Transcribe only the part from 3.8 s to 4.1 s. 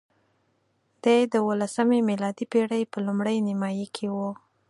کې